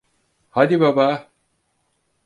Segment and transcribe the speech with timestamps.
[0.49, 1.29] Hadi baba.